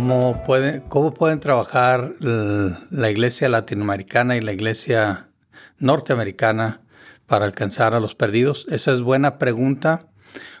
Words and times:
¿Cómo, 0.00 0.42
puede, 0.46 0.82
¿Cómo 0.88 1.12
pueden 1.12 1.40
trabajar 1.40 2.14
la 2.20 3.10
iglesia 3.10 3.50
latinoamericana 3.50 4.34
y 4.34 4.40
la 4.40 4.54
iglesia 4.54 5.28
norteamericana 5.78 6.80
para 7.26 7.44
alcanzar 7.44 7.92
a 7.92 8.00
los 8.00 8.14
perdidos? 8.14 8.66
Esa 8.70 8.94
es 8.94 9.02
buena 9.02 9.36
pregunta. 9.36 10.08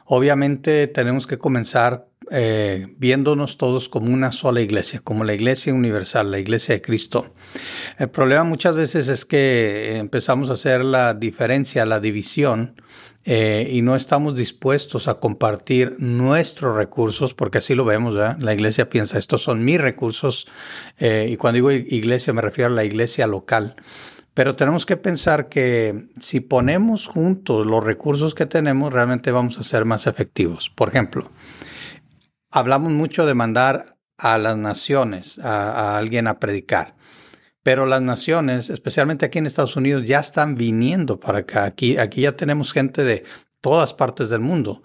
Obviamente 0.04 0.86
tenemos 0.88 1.26
que 1.26 1.38
comenzar 1.38 2.06
eh, 2.30 2.94
viéndonos 2.98 3.58
todos 3.58 3.88
como 3.88 4.12
una 4.12 4.30
sola 4.30 4.60
iglesia, 4.60 5.00
como 5.02 5.24
la 5.24 5.34
iglesia 5.34 5.74
universal, 5.74 6.30
la 6.30 6.38
iglesia 6.38 6.74
de 6.74 6.82
Cristo. 6.82 7.34
El 7.98 8.08
problema 8.10 8.44
muchas 8.44 8.76
veces 8.76 9.08
es 9.08 9.24
que 9.24 9.96
empezamos 9.96 10.50
a 10.50 10.52
hacer 10.52 10.84
la 10.84 11.14
diferencia, 11.14 11.84
la 11.84 11.98
división, 11.98 12.74
eh, 13.24 13.68
y 13.70 13.82
no 13.82 13.96
estamos 13.96 14.34
dispuestos 14.34 15.06
a 15.06 15.14
compartir 15.14 15.96
nuestros 15.98 16.74
recursos, 16.74 17.34
porque 17.34 17.58
así 17.58 17.74
lo 17.74 17.84
vemos, 17.84 18.14
¿verdad? 18.14 18.38
La 18.38 18.54
iglesia 18.54 18.88
piensa, 18.88 19.18
estos 19.18 19.42
son 19.42 19.64
mis 19.64 19.80
recursos, 19.80 20.48
eh, 20.98 21.28
y 21.30 21.36
cuando 21.36 21.56
digo 21.56 21.70
iglesia 21.70 22.32
me 22.32 22.40
refiero 22.40 22.70
a 22.70 22.74
la 22.74 22.84
iglesia 22.84 23.26
local. 23.26 23.76
Pero 24.32 24.56
tenemos 24.56 24.86
que 24.86 24.96
pensar 24.96 25.48
que 25.48 26.06
si 26.18 26.40
ponemos 26.40 27.08
juntos 27.08 27.66
los 27.66 27.84
recursos 27.84 28.34
que 28.34 28.46
tenemos, 28.46 28.92
realmente 28.92 29.32
vamos 29.32 29.58
a 29.58 29.64
ser 29.64 29.84
más 29.84 30.06
efectivos. 30.06 30.70
Por 30.70 30.88
ejemplo, 30.88 31.30
hablamos 32.50 32.92
mucho 32.92 33.26
de 33.26 33.34
mandar 33.34 33.96
a 34.18 34.38
las 34.38 34.56
naciones, 34.56 35.38
a, 35.38 35.96
alguien 35.96 36.26
a 36.26 36.38
predicar. 36.38 36.94
Pero 37.62 37.86
las 37.86 38.02
naciones, 38.02 38.70
especialmente 38.70 39.26
aquí 39.26 39.38
en 39.38 39.46
Estados 39.46 39.76
Unidos, 39.76 40.06
ya 40.06 40.20
están 40.20 40.54
viniendo 40.54 41.20
para 41.20 41.40
acá. 41.40 41.64
Aquí, 41.64 41.98
aquí 41.98 42.22
ya 42.22 42.32
tenemos 42.32 42.72
gente 42.72 43.04
de 43.04 43.24
todas 43.60 43.94
partes 43.94 44.30
del 44.30 44.40
mundo. 44.40 44.82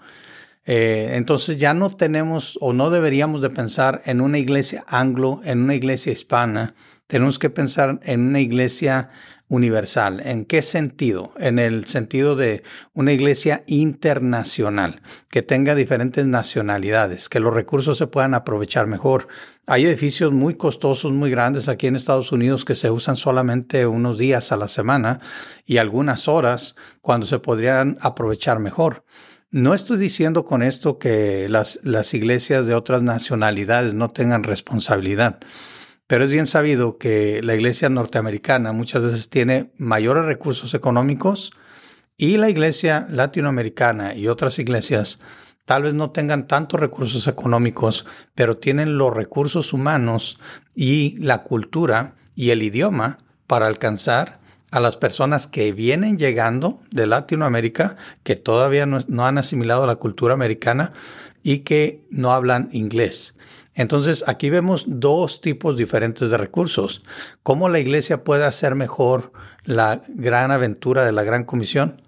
Eh, 0.66 1.12
entonces 1.14 1.58
ya 1.58 1.74
no 1.74 1.90
tenemos 1.90 2.58
o 2.60 2.74
no 2.74 2.90
deberíamos 2.90 3.42
de 3.42 3.50
pensar 3.50 4.02
en 4.06 4.20
una 4.20 4.40
iglesia 4.40 4.84
anglo, 4.88 5.42
en 5.44 5.62
una 5.62 5.76
iglesia 5.76 6.12
hispana. 6.12 6.76
Tenemos 7.08 7.40
que 7.40 7.50
pensar 7.50 8.00
en 8.04 8.22
una 8.28 8.40
iglesia 8.42 9.10
universal. 9.48 10.22
¿En 10.26 10.46
qué 10.46 10.62
sentido? 10.62 11.34
En 11.38 11.60
el 11.60 11.86
sentido 11.86 12.36
de 12.36 12.64
una 12.94 13.14
iglesia 13.14 13.64
internacional, 13.68 15.02
que 15.30 15.42
tenga 15.42 15.76
diferentes 15.76 16.26
nacionalidades, 16.26 17.30
que 17.30 17.40
los 17.40 17.54
recursos 17.54 17.98
se 17.98 18.08
puedan 18.08 18.34
aprovechar 18.34 18.88
mejor. 18.88 19.28
Hay 19.68 19.86
edificios 19.86 20.32
muy 20.32 20.56
costosos, 20.56 21.12
muy 21.12 21.30
grandes 21.30 21.70
aquí 21.70 21.88
en 21.88 21.96
Estados 21.96 22.32
Unidos 22.32 22.66
que 22.66 22.76
se 22.76 22.90
usan 22.90 23.18
solamente 23.18 23.86
unos 23.86 24.18
días 24.18 24.52
a 24.52 24.58
la 24.58 24.68
semana 24.68 25.20
y 25.66 25.78
algunas 25.78 26.28
horas 26.28 26.76
cuando 27.02 27.26
se 27.26 27.40
podrían 27.40 27.98
aprovechar 28.02 28.60
mejor. 28.60 29.04
No 29.52 29.74
estoy 29.74 29.98
diciendo 29.98 30.44
con 30.44 30.64
esto 30.64 30.98
que 31.00 31.48
las, 31.50 31.80
las 31.84 32.14
iglesias 32.14 32.66
de 32.66 32.74
otras 32.74 33.04
nacionalidades 33.04 33.94
no 33.94 34.10
tengan 34.10 34.44
responsabilidad. 34.44 35.40
Pero 36.08 36.26
es 36.26 36.32
bien 36.32 36.48
sabido 36.48 36.98
que 36.98 37.42
la 37.42 37.56
iglesia 37.56 37.90
norteamericana 37.90 38.72
muchas 38.72 39.04
veces 39.04 39.30
tiene 39.30 39.72
mayores 39.78 40.26
recursos 40.26 40.74
económicos 40.74 41.52
y 42.18 42.38
la 42.38 42.50
iglesia 42.50 43.08
latinoamericana 43.10 44.16
y 44.16 44.28
otras 44.28 44.60
iglesias 44.60 45.20
tal 45.66 45.84
vez 45.84 45.94
no 45.94 46.12
tengan 46.12 46.48
tantos 46.48 46.80
recursos 46.80 47.28
económicos, 47.28 48.06
pero 48.36 48.58
tienen 48.58 48.98
los 48.98 49.14
recursos 49.14 49.74
humanos 49.74 50.40
y 50.76 51.18
la 51.18 51.44
cultura 51.44 52.14
y 52.36 52.52
el 52.52 52.64
idioma 52.64 53.18
para 53.48 53.68
alcanzar 53.68 54.40
a 54.72 54.80
las 54.80 54.98
personas 54.98 55.48
que 55.48 55.72
vienen 55.72 56.18
llegando 56.18 56.82
de 56.92 57.08
Latinoamérica, 57.08 57.98
que 58.24 58.36
todavía 58.36 58.86
no, 58.86 59.26
han 59.26 59.38
asimilado 59.38 59.88
la 59.88 59.96
cultura 59.96 60.34
americana 60.34 60.94
y 61.44 61.60
que 61.60 62.06
no 62.10 62.34
hablan 62.34 62.70
inglés. 62.72 63.36
Entonces, 63.76 64.24
aquí 64.26 64.50
vemos 64.50 64.86
dos 64.88 65.42
tipos 65.42 65.78
diferentes 65.78 66.30
de 66.30 66.38
recursos. 66.38 67.04
¿Cómo 67.44 67.68
la 67.70 67.80
iglesia 67.80 68.24
puede 68.24 68.46
hacer 68.46 68.74
mejor 68.74 69.34
la 69.64 70.02
gran 70.08 70.52
aventura 70.52 71.06
de 71.06 71.12
la 71.12 71.24
gran 71.24 71.44
comisión? 71.44 72.02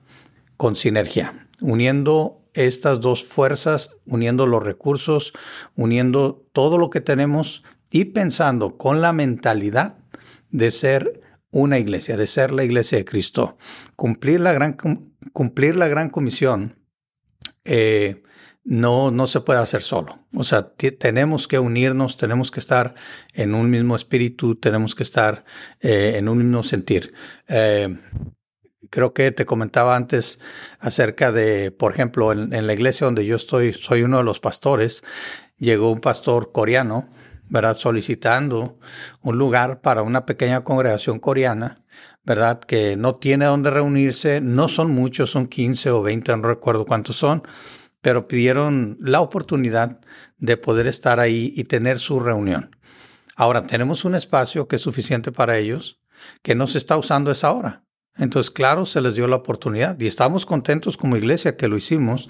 Con 0.56 0.76
sinergia, 0.76 1.48
uniendo 1.62 2.42
estas 2.54 3.00
dos 3.02 3.24
fuerzas, 3.24 3.98
uniendo 4.06 4.48
los 4.48 4.64
recursos, 4.64 5.34
uniendo 5.76 6.44
todo 6.54 6.80
lo 6.80 6.90
que 6.90 7.02
tenemos 7.02 7.64
y 7.92 8.06
pensando 8.06 8.78
con 8.78 9.02
la 9.02 9.14
mentalidad 9.14 9.98
de 10.50 10.72
ser 10.72 11.22
una 11.52 11.78
iglesia, 11.78 12.18
de 12.18 12.28
ser 12.28 12.52
la 12.54 12.64
iglesia 12.64 12.98
de 12.98 13.06
Cristo. 13.06 13.58
Cumplir 13.96 14.40
la 14.40 14.54
gran, 14.54 14.78
cumplir 15.34 15.76
la 15.76 15.88
gran 15.88 16.10
comisión 16.10 16.80
eh, 17.64 18.24
no, 18.68 19.12
no 19.12 19.28
se 19.28 19.40
puede 19.40 19.62
hacer 19.62 19.82
solo. 19.82 20.20
O 20.36 20.44
sea, 20.44 20.74
tenemos 21.00 21.48
que 21.48 21.58
unirnos, 21.58 22.18
tenemos 22.18 22.52
que 22.52 22.60
estar 22.60 22.96
en 23.34 23.56
un 23.56 23.70
mismo 23.70 23.96
espíritu, 23.96 24.56
tenemos 24.56 24.94
que 24.94 25.04
estar 25.04 25.46
eh, 25.80 26.16
en 26.18 26.28
un 26.28 26.40
mismo 26.40 26.64
sentir. 26.64 27.14
Eh, 27.48 27.98
creo 28.90 29.14
que 29.14 29.32
te 29.32 29.46
comentaba 29.46 29.96
antes 29.96 30.40
acerca 30.80 31.32
de, 31.32 31.72
por 31.72 31.94
ejemplo, 31.94 32.34
en, 32.34 32.68
la 32.68 32.74
iglesia 32.74 33.06
donde 33.06 33.26
yo 33.26 33.38
estoy, 33.38 33.72
soy 33.72 34.04
uno 34.04 34.18
de 34.18 34.26
los 34.26 34.42
pastores, 34.42 35.02
llegó 35.58 35.90
un 35.90 36.02
pastor 36.02 36.52
coreano, 36.52 37.10
¿verdad? 37.48 37.78
Solicitando 37.78 38.80
un 39.22 39.38
lugar 39.38 39.80
para 39.80 40.02
una 40.02 40.26
pequeña 40.26 40.66
congregación 40.66 41.20
coreana, 41.20 41.86
¿verdad? 42.26 42.60
Que 42.60 42.98
no 42.98 43.16
tiene 43.16 43.46
dónde 43.46 43.72
reunirse, 43.72 44.42
no 44.42 44.68
son 44.68 44.92
muchos, 44.92 45.30
son 45.30 45.48
15 45.48 45.90
o 45.92 46.02
20, 46.02 46.36
no 46.36 46.50
recuerdo 46.50 46.86
cuántos 46.86 47.16
son 47.16 47.44
pero 48.02 48.28
pidieron 48.28 48.98
la 49.00 49.22
oportunidad 49.22 50.00
de 50.38 50.58
poder 50.58 50.88
estar 50.88 51.20
ahí 51.20 51.54
y 51.56 51.66
tener 51.66 52.00
su 52.00 52.20
reunión. 52.20 52.76
Ahora, 53.36 53.68
tenemos 53.68 54.06
un 54.06 54.16
espacio 54.16 54.68
que 54.68 54.78
es 54.78 54.82
suficiente 54.82 55.32
para 55.32 55.58
ellos, 55.58 56.00
que 56.42 56.56
no 56.56 56.68
se 56.68 56.78
está 56.78 56.98
usando 56.98 57.32
esa 57.32 57.52
hora. 57.52 57.84
Entonces, 58.18 58.50
claro, 58.50 58.86
se 58.86 59.00
les 59.00 59.14
dio 59.14 59.28
la 59.28 59.36
oportunidad 59.36 60.00
y 60.00 60.08
estamos 60.08 60.46
contentos 60.46 60.98
como 60.98 61.18
iglesia 61.18 61.56
que 61.56 61.68
lo 61.68 61.78
hicimos. 61.78 62.28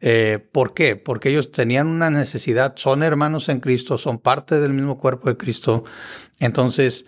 Eh, 0.00 0.48
¿Por 0.52 0.74
qué? 0.74 0.96
Porque 0.96 1.30
ellos 1.30 1.52
tenían 1.52 1.86
una 1.86 2.10
necesidad, 2.10 2.74
son 2.76 3.04
hermanos 3.04 3.48
en 3.48 3.60
Cristo, 3.60 3.98
son 3.98 4.18
parte 4.18 4.58
del 4.58 4.72
mismo 4.72 4.98
cuerpo 4.98 5.28
de 5.28 5.36
Cristo. 5.36 5.84
Entonces, 6.40 7.06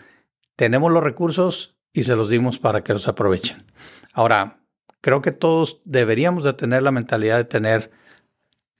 tenemos 0.54 0.92
los 0.92 1.02
recursos 1.02 1.76
y 1.92 2.04
se 2.04 2.14
los 2.14 2.28
dimos 2.28 2.58
para 2.58 2.84
que 2.84 2.92
los 2.92 3.08
aprovechen. 3.08 3.66
Ahora, 4.12 4.60
creo 5.00 5.22
que 5.22 5.32
todos 5.32 5.80
deberíamos 5.84 6.44
de 6.44 6.52
tener 6.52 6.84
la 6.84 6.92
mentalidad 6.92 7.36
de 7.36 7.44
tener 7.44 7.90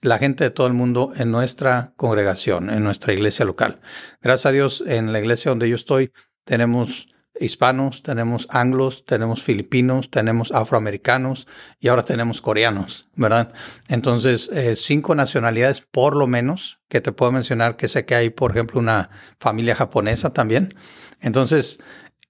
la 0.01 0.17
gente 0.17 0.43
de 0.43 0.49
todo 0.49 0.67
el 0.67 0.73
mundo 0.73 1.11
en 1.15 1.31
nuestra 1.31 1.93
congregación, 1.95 2.69
en 2.69 2.83
nuestra 2.83 3.13
iglesia 3.13 3.45
local. 3.45 3.81
Gracias 4.21 4.47
a 4.47 4.51
Dios, 4.51 4.83
en 4.85 5.13
la 5.13 5.19
iglesia 5.19 5.49
donde 5.49 5.69
yo 5.69 5.75
estoy, 5.75 6.11
tenemos 6.43 7.07
hispanos, 7.39 8.03
tenemos 8.03 8.47
anglos, 8.49 9.05
tenemos 9.05 9.41
filipinos, 9.41 10.11
tenemos 10.11 10.51
afroamericanos 10.51 11.47
y 11.79 11.87
ahora 11.87 12.03
tenemos 12.03 12.41
coreanos, 12.41 13.09
¿verdad? 13.15 13.53
Entonces, 13.87 14.49
eh, 14.53 14.75
cinco 14.75 15.15
nacionalidades 15.15 15.81
por 15.81 16.15
lo 16.15 16.27
menos, 16.27 16.79
que 16.89 17.01
te 17.01 17.11
puedo 17.11 17.31
mencionar 17.31 17.77
que 17.77 17.87
sé 17.87 18.05
que 18.05 18.15
hay, 18.15 18.29
por 18.29 18.51
ejemplo, 18.51 18.79
una 18.79 19.09
familia 19.39 19.75
japonesa 19.75 20.33
también. 20.33 20.75
Entonces, 21.19 21.79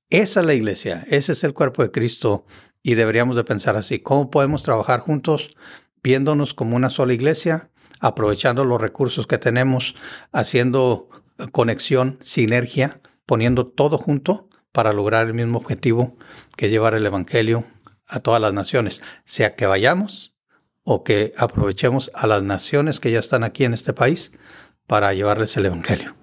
esa 0.10 0.42
es 0.42 0.46
la 0.46 0.54
iglesia, 0.54 1.06
ese 1.08 1.32
es 1.32 1.44
el 1.44 1.54
cuerpo 1.54 1.84
de 1.84 1.92
Cristo 1.92 2.46
y 2.84 2.96
deberíamos 2.96 3.36
de 3.36 3.44
pensar 3.44 3.76
así, 3.76 4.00
¿cómo 4.00 4.30
podemos 4.30 4.64
trabajar 4.64 5.00
juntos 5.00 5.56
viéndonos 6.04 6.54
como 6.54 6.76
una 6.76 6.90
sola 6.90 7.14
iglesia, 7.14 7.70
aprovechando 8.00 8.66
los 8.66 8.82
recursos 8.82 9.28
que 9.28 9.38
tenemos, 9.38 9.96
haciendo 10.32 11.10
conexión, 11.52 12.18
sinergia, 12.22 13.00
poniendo 13.26 13.68
todo 13.68 13.98
junto 13.98 14.50
para 14.72 14.94
lograr 14.94 15.28
el 15.28 15.34
mismo 15.34 15.58
objetivo 15.58 16.18
que 16.58 16.70
llevar 16.70 16.94
el 16.94 17.06
Evangelio 17.06 17.66
a 18.08 18.20
todas 18.20 18.42
las 18.42 18.54
naciones, 18.54 19.02
sea 19.26 19.56
que 19.56 19.66
vayamos 19.66 20.34
o 20.84 21.04
que 21.04 21.34
aprovechemos 21.38 22.12
a 22.14 22.28
las 22.28 22.44
naciones 22.44 23.00
que 23.00 23.12
ya 23.12 23.20
están 23.20 23.44
aquí 23.44 23.64
en 23.64 23.74
este 23.74 23.94
país 23.94 24.32
para 24.88 25.14
llevarles 25.14 25.56
el 25.58 25.68
Evangelio. 25.68 26.21